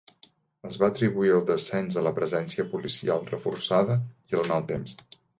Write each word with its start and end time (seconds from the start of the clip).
Es 0.67 0.77
va 0.83 0.87
atribuir 0.93 1.33
el 1.39 1.41
descens 1.49 1.99
a 2.01 2.03
la 2.07 2.13
presència 2.19 2.65
policial 2.71 3.21
reforçada 3.33 3.99
i 4.33 4.39
el 4.39 4.49
mal 4.53 4.65
temps. 4.73 4.97